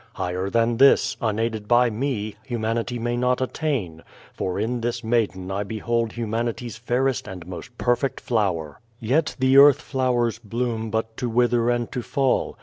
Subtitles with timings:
[0.13, 4.01] Higher than this, unaided by me, Humanity may not attain,
[4.33, 8.79] for in this maiden I behold Humanity's fairest and most perfect flower.
[8.99, 12.57] Yet the earth flowers bloom but to wither and to fall.